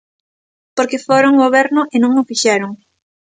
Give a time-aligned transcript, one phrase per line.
[0.75, 2.71] Porque foron goberno e non o fixeron.